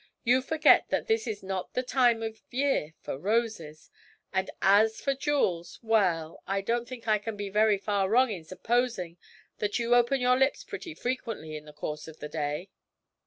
You 0.23 0.41
forget 0.41 0.89
that 0.89 1.05
this 1.05 1.27
is 1.27 1.43
not 1.43 1.75
the 1.75 1.83
time 1.83 2.23
of 2.23 2.41
year 2.49 2.95
for 3.01 3.19
roses, 3.19 3.91
and, 4.33 4.49
as 4.59 4.99
for 4.99 5.13
jewels, 5.13 5.77
well, 5.83 6.41
I 6.47 6.61
don't 6.61 6.87
think 6.89 7.07
I 7.07 7.19
can 7.19 7.37
be 7.37 7.49
very 7.49 7.77
far 7.77 8.09
wrong 8.09 8.31
in 8.31 8.43
supposing 8.43 9.17
that 9.59 9.77
you 9.77 9.93
open 9.93 10.19
your 10.19 10.39
lips 10.39 10.63
pretty 10.63 10.95
frequently 10.95 11.55
in 11.55 11.65
the 11.65 11.71
course 11.73 12.07
of 12.07 12.17
the 12.19 12.29
day?' 12.29 12.71